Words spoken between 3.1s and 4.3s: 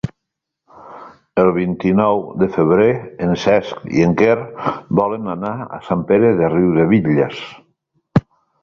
en Cesc i en